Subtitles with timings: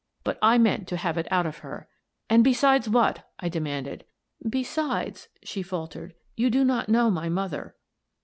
[0.23, 1.87] But I meant to have it out of her."
[2.27, 4.03] And besides what?" I demanded."
[4.57, 7.75] Besides," she faltered," you do not know my mother."